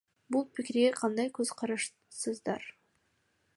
[0.35, 2.69] Бул пикирге кандай көз караштасыздар?